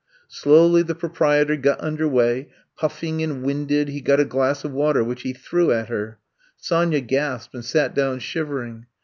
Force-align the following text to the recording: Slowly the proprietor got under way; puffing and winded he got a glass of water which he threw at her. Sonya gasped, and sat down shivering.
Slowly 0.29 0.81
the 0.81 0.95
proprietor 0.95 1.55
got 1.55 1.79
under 1.79 2.07
way; 2.07 2.49
puffing 2.75 3.21
and 3.21 3.43
winded 3.43 3.87
he 3.89 4.01
got 4.01 4.19
a 4.19 4.25
glass 4.25 4.63
of 4.63 4.71
water 4.71 5.03
which 5.03 5.21
he 5.21 5.31
threw 5.31 5.71
at 5.71 5.89
her. 5.89 6.17
Sonya 6.57 7.01
gasped, 7.01 7.53
and 7.53 7.63
sat 7.63 7.93
down 7.93 8.17
shivering. 8.17 8.87